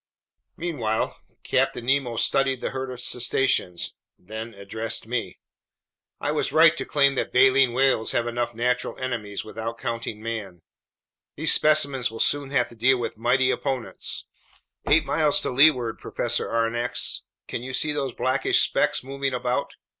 Meanwhile 0.57 1.15
Captain 1.43 1.85
Nemo 1.85 2.17
studied 2.17 2.59
the 2.59 2.71
herd 2.71 2.89
of 2.89 2.99
cetaceans, 2.99 3.93
then 4.17 4.55
addressed 4.55 5.05
me: 5.05 5.37
"I 6.19 6.31
was 6.31 6.51
right 6.51 6.75
to 6.77 6.85
claim 6.87 7.13
that 7.13 7.31
baleen 7.31 7.71
whales 7.71 8.11
have 8.11 8.25
enough 8.25 8.55
natural 8.55 8.97
enemies 8.97 9.45
without 9.45 9.77
counting 9.77 10.19
man. 10.19 10.63
These 11.35 11.53
specimens 11.53 12.09
will 12.09 12.19
soon 12.19 12.49
have 12.49 12.69
to 12.69 12.75
deal 12.75 12.97
with 12.97 13.15
mighty 13.19 13.51
opponents. 13.51 14.25
Eight 14.89 15.05
miles 15.05 15.39
to 15.41 15.51
leeward, 15.51 15.99
Professor 15.99 16.47
Aronnax, 16.47 17.21
can 17.47 17.61
you 17.61 17.71
see 17.71 17.91
those 17.91 18.11
blackish 18.11 18.63
specks 18.63 19.03
moving 19.03 19.35
about?" 19.35 19.75